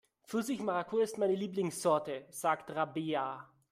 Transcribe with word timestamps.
Pfirsich-Maracuja 0.25 1.03
ist 1.03 1.19
meine 1.19 1.35
Lieblingssorte, 1.35 2.25
sagt 2.31 2.71
Rabea. 2.71 3.47